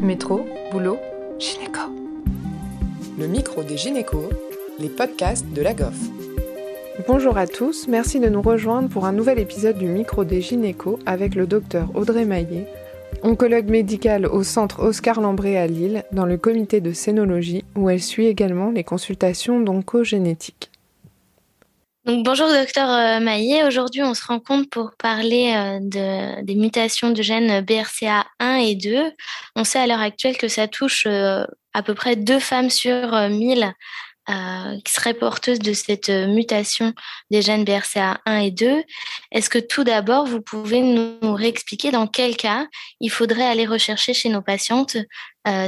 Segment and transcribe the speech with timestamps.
[0.00, 0.98] Métro, boulot,
[1.38, 1.80] gynéco.
[3.18, 4.28] Le micro des gynécos,
[4.78, 5.96] les podcasts de la GOF.
[7.08, 10.98] Bonjour à tous, merci de nous rejoindre pour un nouvel épisode du micro des gynécos
[11.06, 12.66] avec le docteur Audrey Maillet,
[13.22, 18.02] oncologue médicale au centre Oscar Lambré à Lille, dans le comité de scénologie, où elle
[18.02, 20.65] suit également les consultations d'oncogénétique
[22.06, 23.64] bonjour docteur euh, Maillet.
[23.64, 29.12] Aujourd'hui, on se rencontre pour parler euh, de, des mutations de gènes BRCA1 et 2.
[29.56, 31.44] On sait à l'heure actuelle que ça touche euh,
[31.74, 33.72] à peu près deux femmes sur 1000
[34.84, 36.92] qui seraient porteuses de cette mutation
[37.30, 38.82] des gènes BRCA1 et 2.
[39.30, 42.66] Est-ce que tout d'abord, vous pouvez nous réexpliquer dans quel cas
[42.98, 44.96] il faudrait aller rechercher chez nos patientes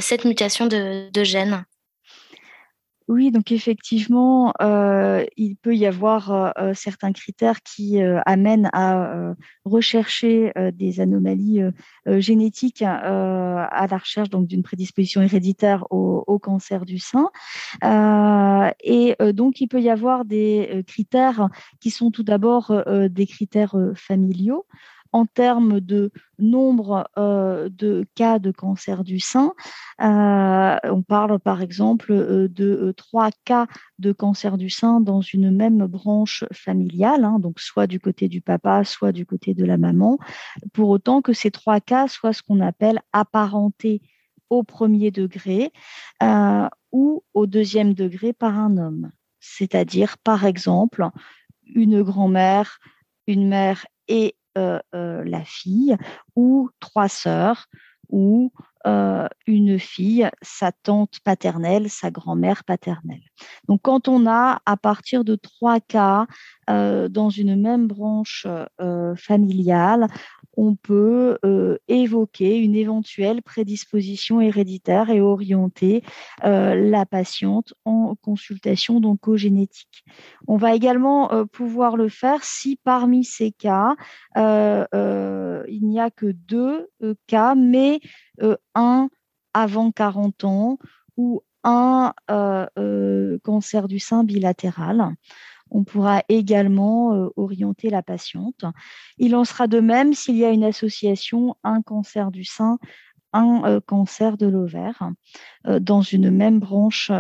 [0.01, 1.65] cette mutation de gènes?
[3.09, 9.35] Oui, donc effectivement, euh, il peut y avoir euh, euh, certains critères qui amènent à
[9.65, 11.61] rechercher des anomalies
[12.07, 17.31] génétiques à la recherche donc d'une prédisposition héréditaire au, au, cancer du sein.
[18.85, 21.49] et donc, il peut y avoir des critères
[21.81, 22.73] qui sont tout d'abord
[23.11, 24.67] des critères familiaux
[25.13, 29.55] en termes de nombre euh, de cas de cancer du sein.
[30.01, 33.67] Euh, on parle par exemple euh, de trois cas
[33.99, 38.41] de cancer du sein dans une même branche familiale, hein, donc soit du côté du
[38.41, 40.19] papa, soit du côté de la maman,
[40.73, 44.03] pour autant que ces trois cas soient ce qu'on appelle apparentés
[44.51, 45.73] au premier degré
[46.91, 49.11] ou au deuxième degré par un homme.
[49.41, 51.07] C'est-à-dire, par exemple,
[51.67, 52.79] une grand-mère,
[53.27, 54.35] une mère et
[54.93, 55.97] la fille,
[56.37, 57.67] ou trois sœurs,
[58.09, 58.53] ou
[58.89, 63.23] euh, une fille, sa tante paternelle, sa grand-mère paternelle.
[63.69, 66.27] Donc quand on a à partir de trois cas
[66.67, 68.47] dans une même branche
[69.17, 70.09] familiale,
[70.59, 76.03] on peut euh, évoquer une éventuelle prédisposition héréditaire et orienter
[76.45, 80.05] euh, la patiente en consultation d'oncogénétique.
[80.49, 83.95] On va également euh, pouvoir le faire si parmi ces cas,
[84.35, 86.89] il n'y a que deux
[87.29, 88.01] cas, mais
[88.75, 89.09] un
[89.55, 90.79] avant 40 ans
[91.17, 92.13] ou un
[93.43, 95.15] cancer du sein bilatéral
[95.71, 98.65] on pourra également euh, orienter la patiente.
[99.19, 102.79] Il en sera de même s'il y a une association, un cancer du sein,
[103.33, 105.11] un euh, cancer de l'ovaire
[105.67, 107.13] euh, dans une même branche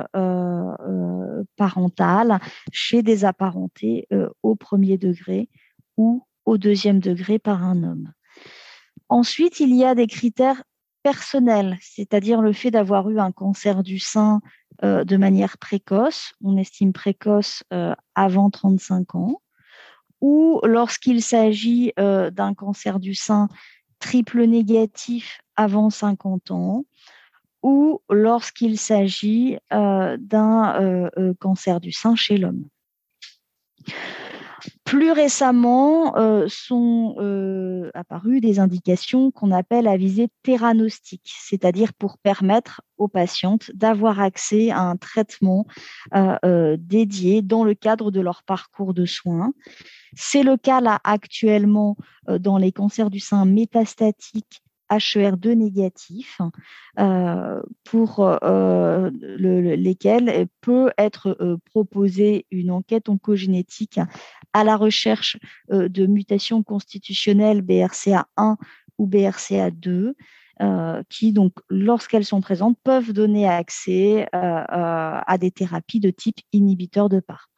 [1.56, 2.40] parentale
[2.72, 4.08] chez des apparentés
[4.42, 5.48] au premier degré
[5.96, 8.12] ou au deuxième degré par un homme.
[9.08, 10.62] Ensuite, il y a des critères
[11.08, 14.42] personnels, c'est-à-dire le fait d'avoir eu un cancer du sein
[14.84, 19.40] euh, de manière précoce, on estime précoce euh, avant 35 ans,
[20.20, 23.48] ou lorsqu'il s'agit euh, d'un cancer du sein
[24.00, 26.84] triple négatif avant 50 ans,
[27.62, 32.64] ou lorsqu'il s'agit d'un cancer du sein chez l'homme.
[34.88, 42.16] Plus récemment, euh, sont euh, apparues des indications qu'on appelle à visée théranostique, c'est-à-dire pour
[42.16, 45.66] permettre aux patientes d'avoir accès à un traitement
[46.14, 49.52] euh, dédié dans le cadre de leur parcours de soins.
[50.16, 56.40] C'est le cas là actuellement dans les cancers du sein métastatiques HER2 négatif
[56.98, 64.00] euh, pour euh, lesquels peut être euh, proposée une enquête oncogénétique
[64.52, 65.38] à la recherche
[65.70, 68.56] de mutations constitutionnelles BRCA1
[68.98, 70.14] ou BRCA2.
[71.08, 77.20] qui, donc, lorsqu'elles sont présentes, peuvent donner accès à des thérapies de type inhibiteur de
[77.20, 77.57] PARP.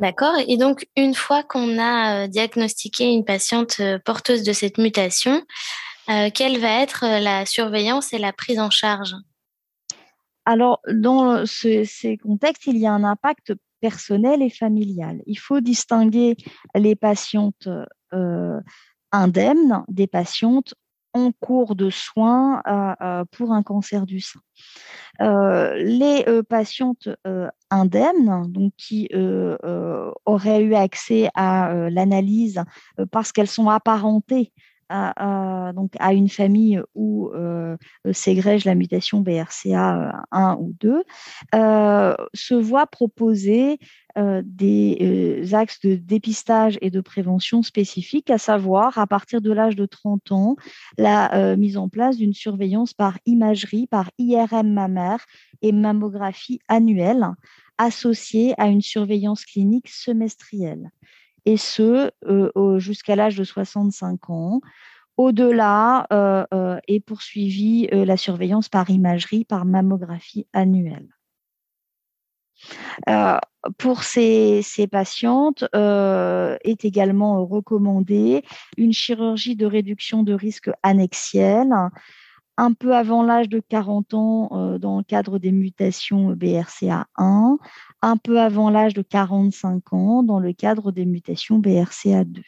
[0.00, 0.36] D'accord.
[0.48, 5.42] Et donc, une fois qu'on a euh, diagnostiqué une patiente euh, porteuse de cette mutation,
[6.08, 9.14] euh, quelle va être la surveillance et la prise en charge?
[10.46, 15.20] Alors, dans ces contextes, il y a un impact personnel et familial.
[15.26, 16.36] Il faut distinguer
[16.74, 17.68] les patientes
[19.12, 20.74] indemnes des patientes
[21.12, 22.62] en cours de soins
[23.32, 24.40] pour un cancer du sein.
[25.20, 29.08] Euh, les euh, patientes euh, indemnes, qui
[30.26, 32.62] auraient eu accès à l'analyse
[33.10, 34.52] parce qu'elles sont apparentées
[34.90, 37.76] à, une famille où euh,
[38.12, 41.02] ségrège la mutation BRCA 1 ou 2,
[42.34, 43.78] se voit proposer
[44.16, 49.86] des axes de dépistage et de prévention spécifiques, à savoir à partir de l'âge de
[49.86, 50.56] 30 ans,
[50.98, 55.24] la mise en place d'une surveillance par imagerie, par IRM mammaire
[55.62, 57.26] et mammographie annuelle
[57.80, 60.90] associée à une surveillance clinique semestrielle
[61.44, 62.10] et ce
[62.78, 64.60] jusqu'à l'âge de 65 ans.
[65.16, 66.06] Au-delà,
[66.88, 71.08] et poursuivi la surveillance par imagerie, par mammographie annuelle.
[73.78, 78.42] pour ces, patientes est également recommandée
[78.78, 81.74] une chirurgie de réduction de risque annexielle
[82.60, 87.56] un peu avant l'âge de 40 ans dans le cadre des mutations BRCA1,
[88.02, 92.42] un peu avant l'âge de 45 ans dans le cadre des mutations BRCA2.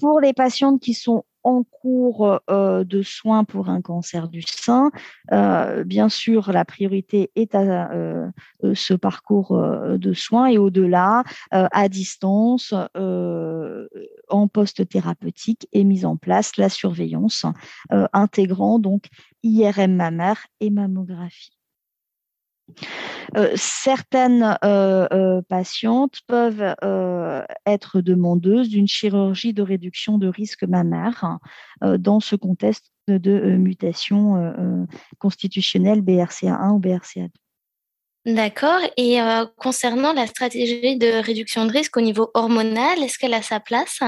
[0.00, 4.90] Pour les patientes qui sont en cours euh, de soins pour un cancer du sein,
[5.32, 8.30] euh, bien sûr, la priorité est à euh,
[8.74, 12.72] ce parcours de soins et au-delà, à distance,
[14.30, 17.46] en poste thérapeutique et mise en place la surveillance
[18.12, 19.06] intégrant donc
[19.42, 21.58] IRM mammaire et mammographie.
[23.36, 26.74] Euh, certaines euh, euh, patientes peuvent
[27.66, 31.38] être demandeuses d'une chirurgie de réduction de risque mammaire
[31.82, 34.56] dans ce contexte de mutation
[35.18, 37.30] constitutionnelle BRCA1 ou BRCA2.
[38.28, 38.80] D'accord.
[38.98, 39.18] Et
[39.56, 44.00] concernant la stratégie de réduction de risque au niveau hormonal, est-ce qu'elle a sa place?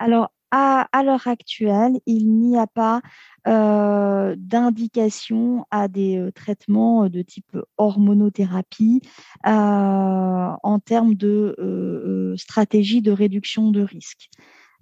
[0.00, 3.00] Alors, à, l'heure actuelle, il n'y a pas
[3.46, 9.00] euh, d'indication à des euh, traitements de type hormonothérapie
[9.46, 14.28] euh, en termes de stratégie de réduction de risque.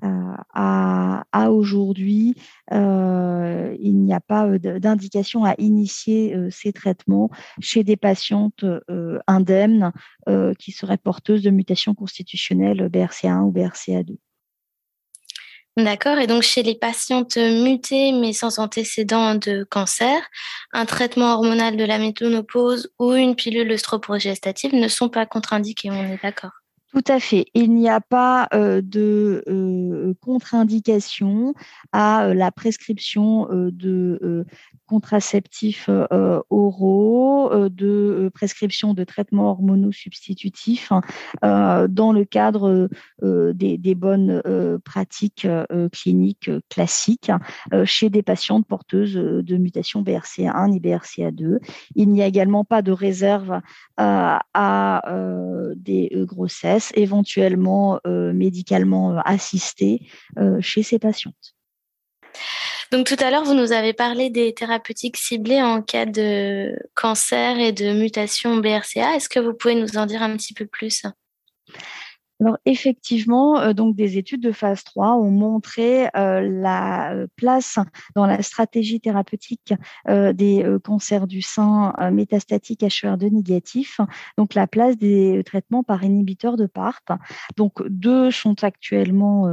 [0.02, 2.34] À, aujourd'hui,
[2.70, 8.64] il n'y a pas d'indication à initier ces traitements chez des patientes
[9.26, 9.92] indemnes
[10.58, 14.16] qui seraient porteuses de mutations constitutionnelles BRCA1 ou BRCA2.
[15.78, 16.18] D'accord.
[16.18, 20.22] Et donc, chez les patientes mutées mais sans antécédent de cancer,
[20.72, 26.12] un traitement hormonal de la métonopause ou une pilule œstroprogestative ne sont pas contre-indiqués, on
[26.12, 26.52] est d'accord?
[26.96, 27.44] Tout à fait.
[27.52, 29.44] Il n'y a pas de
[30.22, 31.52] contre-indication
[31.92, 34.46] à la prescription de
[34.86, 35.90] contraceptifs
[36.48, 40.90] oraux, de prescription de traitements hormonaux substitutifs
[41.42, 42.88] hein, dans le cadre
[43.22, 44.42] des, bonnes
[44.82, 45.46] pratiques
[45.92, 47.30] cliniques classiques
[47.84, 51.58] chez des patientes porteuses de mutations BRCA1 et BRCA2.
[51.94, 53.60] Il n'y a également pas de réserve
[53.98, 55.02] à
[55.76, 61.54] des grossesses éventuellement euh, médicalement euh, assistée euh, chez ces patientes.
[62.92, 67.58] Donc tout à l'heure, vous nous avez parlé des thérapeutiques ciblées en cas de cancer
[67.58, 69.16] et de mutation BRCA.
[69.16, 71.02] Est-ce que vous pouvez nous en dire un petit peu plus?
[72.40, 77.78] Alors effectivement, euh, donc des études de phase 3 ont montré euh, la euh, place
[78.14, 79.72] dans la stratégie thérapeutique
[80.06, 84.00] des cancers du sein métastatiques HER2 négatifs,
[84.36, 87.12] donc la place des traitements par inhibiteurs de PARP.
[87.56, 89.46] Donc deux sont actuellement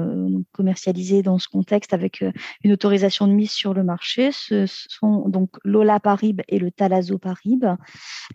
[0.51, 2.24] commercialisés dans ce contexte avec
[2.63, 4.31] une autorisation de mise sur le marché.
[4.31, 7.65] Ce sont donc l'olaparib et le talazoparib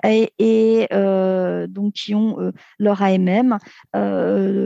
[0.05, 0.89] et,
[1.69, 3.59] donc qui ont leur AMM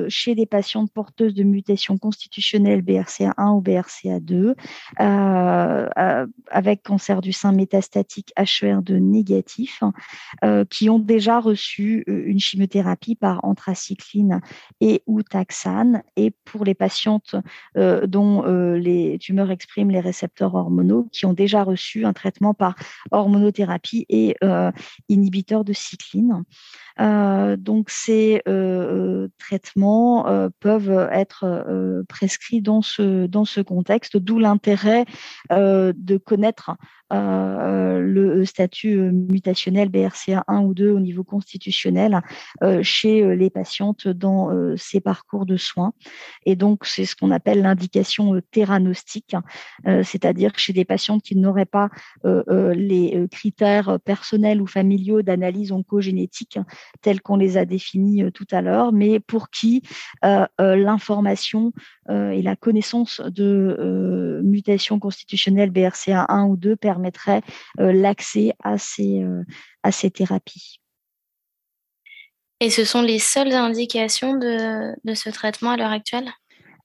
[0.08, 4.54] chez des patientes porteuses de mutations constitutionnelles BRCA1 ou BRCA2,
[5.00, 9.82] euh, euh, avec cancer du sein métastatique HER2 négatif,
[10.70, 14.40] qui ont déjà reçu une chimiothérapie par anthracycline
[14.80, 17.36] et ou taxane, et pour les patientes
[17.74, 18.42] dont
[18.74, 22.74] les tumeurs expriment les récepteurs hormonaux, qui ont déjà reçu un traitement par
[23.10, 24.36] hormonothérapie et
[25.08, 26.44] inhibiteur de cycline.
[26.98, 28.42] donc ces
[29.76, 35.04] euh, peuvent être euh, prescrits dans ce, dans ce contexte, d'où l'intérêt
[35.50, 36.72] euh, de connaître
[37.12, 42.20] le statut euh, mutationnel BRCA 1 ou 2 au niveau constitutionnel
[42.62, 45.92] euh, chez les patientes dans ces parcours de soins.
[46.46, 49.36] Et donc, c'est ce qu'on appelle l'indication théranostique,
[49.84, 51.88] c'est-à-dire chez des patientes qui n'auraient pas
[52.24, 56.58] les critères personnels ou familiaux d'analyse oncogénétique
[57.00, 59.82] tels qu'on les a définis tout à l'heure, mais pour qui
[60.58, 61.72] l'information
[62.08, 67.42] et la connaissance de mutations constitutionnelles BRCA 1 ou 2 permettent permettrait
[67.80, 69.42] euh, l'accès à ces, euh,
[69.82, 70.80] à ces thérapies.
[72.60, 76.30] Et ce sont les seules indications de, de ce traitement à l'heure actuelle?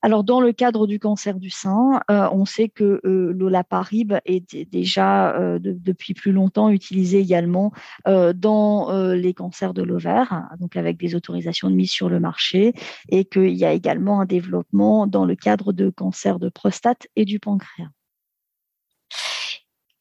[0.04, 5.36] Alors, dans le cadre du cancer du sein, euh, on sait que l'olaparib est déjà
[5.60, 7.74] depuis plus longtemps utilisé également
[8.06, 12.74] dans les cancers de l'ovaire, donc avec des autorisations de mise sur le marché,
[13.10, 17.26] et qu'il y a également un développement dans le cadre de cancer de prostate et
[17.26, 17.90] du pancréas.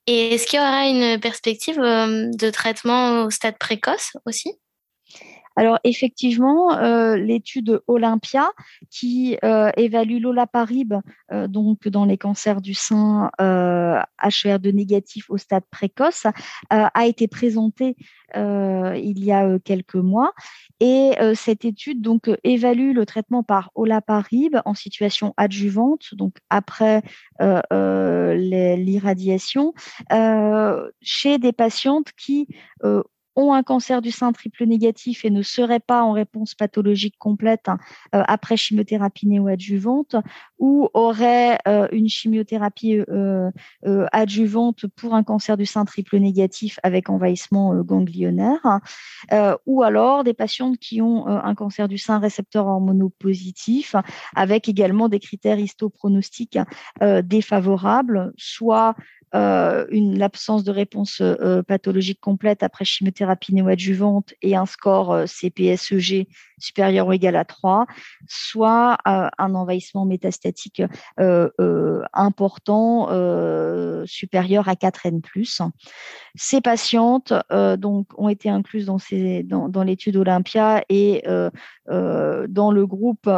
[0.06, 4.52] Et est-ce qu'il y aura une perspective euh, de traitement au stade précoce aussi?
[5.56, 8.50] Alors effectivement, euh, l'étude Olympia
[8.90, 10.92] qui euh, évalue l'olaparib
[11.32, 16.26] euh, donc dans les cancers du sein HER2 négatif au stade précoce
[16.68, 17.96] a été présentée
[18.34, 20.34] il y a quelques mois.
[20.80, 27.02] Et cette étude donc évalue le traitement par olaparib en situation adjuvante donc après
[27.40, 29.72] l'irradiation
[31.00, 32.46] chez des patientes qui
[33.37, 37.69] ont un cancer du sein triple négatif et ne seraient pas en réponse pathologique complète
[37.69, 37.78] hein,
[38.14, 40.16] euh, après chimiothérapie néoadjuvante
[40.59, 43.50] ou auraient euh, une chimiothérapie euh,
[44.12, 48.81] adjuvante pour un cancer du sein triple négatif avec envahissement ganglionnaire
[49.66, 53.95] ou alors des patientes qui ont un cancer du sein récepteur hormonopositif
[54.35, 56.59] avec également des critères histopronostiques
[57.23, 58.95] défavorables, soit
[59.35, 66.26] euh, une l'absence de réponse euh, pathologique complète après chimiothérapie néoadjuvante et un score CPSEG
[66.59, 67.87] supérieur ou égal à 3,
[68.28, 70.83] soit euh, un envahissement métastatique
[71.21, 73.06] euh, euh, important
[74.06, 75.21] supérieur à 4N+.
[76.35, 77.33] Ces patientes
[77.78, 83.30] donc, ont été incluses dans l'étude Olympia et dans le groupe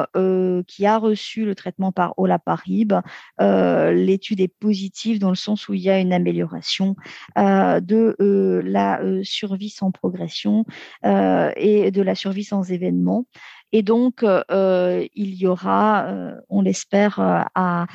[0.66, 2.94] qui a reçu le traitement par olaparib,
[3.38, 6.96] l'étude est positive dans le sens où il y a une amélioration
[7.36, 10.64] de la survie sans progression
[11.04, 13.26] et de la survie sans événement
[13.72, 17.86] et donc, euh, il y aura, euh, on l'espère, euh, à,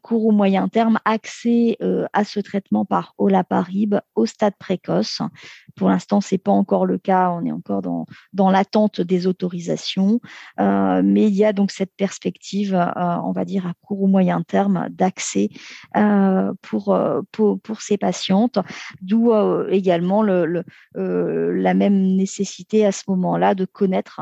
[0.00, 1.76] court ou moyen terme, accès
[2.12, 5.20] à ce traitement par olaparib au stade précoce.
[5.76, 7.30] Pour l'instant, c'est pas encore le cas.
[7.30, 10.20] On est encore dans, dans l'attente des autorisations,
[10.58, 14.88] mais il y a donc cette perspective, on va dire à court ou moyen terme,
[14.90, 15.50] d'accès
[16.62, 16.98] pour,
[17.30, 18.58] pour, pour ces patientes,
[19.00, 19.32] d'où
[19.68, 24.20] également le, le la même nécessité à ce moment-là de connaître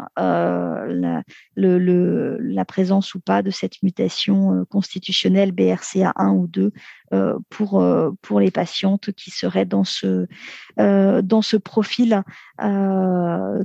[0.86, 6.72] la, présence ou pas de cette mutation euh, constitutionnelle BRCA1 ou 2
[7.12, 10.26] euh, pour, euh, pour les patientes qui seraient dans ce,
[10.76, 12.22] dans ce profil
[12.58, 13.64] de,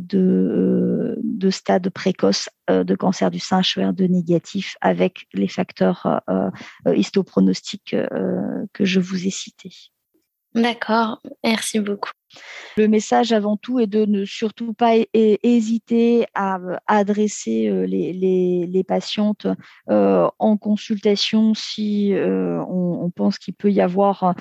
[1.23, 6.21] de stade précoce de cancer du sein HER2 négatif avec les facteurs
[6.87, 7.95] histopronostiques
[8.73, 9.91] que je vous ai cités.
[10.55, 12.11] D'accord, merci beaucoup.
[12.77, 19.47] Le message avant tout est de ne surtout pas hésiter à, adresser euh, les, patientes
[19.89, 24.35] euh, en consultation si euh, on, pense qu'il peut y avoir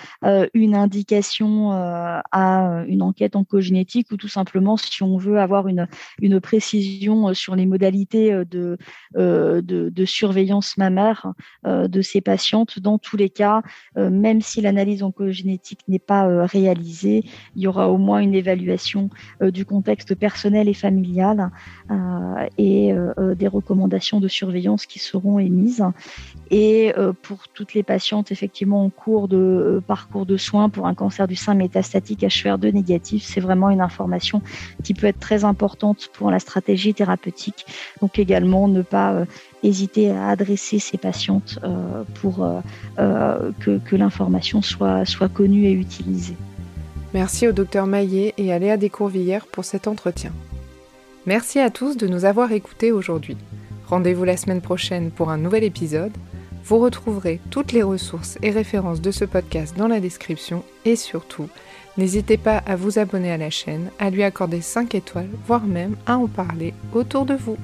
[0.54, 5.86] une indication à une enquête oncogénétique ou tout simplement si on veut avoir une,
[6.20, 8.76] une précision sur les modalités de,
[9.14, 11.32] de, surveillance mammaire
[11.64, 12.78] de ces patientes.
[12.80, 13.62] Dans tous les cas,
[13.96, 17.24] même si l'analyse oncogénétique n'est pas réalisée,
[17.54, 19.10] il y aura au moins une évaluation
[19.42, 21.50] euh, du contexte personnel et familial
[21.90, 21.94] euh,
[22.58, 25.84] et euh, des recommandations de surveillance qui seront émises.
[26.50, 31.26] Et pour toutes les patientes effectivement en cours de parcours de soins pour un cancer
[31.26, 34.42] du sein métastatique HER2 négatif, c'est vraiment une information
[34.82, 37.66] qui peut être très importante pour la stratégie thérapeutique.
[38.00, 39.24] Donc également ne pas
[39.62, 41.58] hésiter à adresser ces patientes
[42.20, 42.46] pour
[42.96, 46.36] que, que l'information soit connue et utilisée.
[47.14, 50.32] Merci au docteur Maillet et à Léa Descourvillères pour cet entretien.
[51.26, 53.36] Merci à tous de nous avoir écoutés aujourd'hui.
[53.86, 56.12] Rendez-vous la semaine prochaine pour un nouvel épisode.
[56.64, 61.48] Vous retrouverez toutes les ressources et références de ce podcast dans la description et surtout,
[61.96, 65.94] n'hésitez pas à vous abonner à la chaîne, à lui accorder 5 étoiles, voire même
[66.06, 67.56] à en parler autour de vous.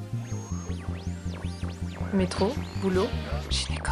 [2.14, 2.52] Métro,
[2.83, 3.09] boulot,
[3.50, 3.90] gynéco.